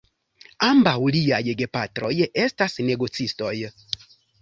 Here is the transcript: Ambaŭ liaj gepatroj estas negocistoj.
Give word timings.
Ambaŭ 0.67 0.93
liaj 1.17 1.41
gepatroj 1.61 2.13
estas 2.47 2.79
negocistoj. 2.91 3.57